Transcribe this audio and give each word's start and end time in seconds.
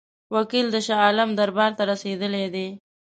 وکیل 0.35 0.67
د 0.71 0.77
شاه 0.85 1.01
عالم 1.05 1.29
دربار 1.39 1.71
ته 1.77 1.83
رسېدلی 1.91 2.45
دی. 2.53 2.67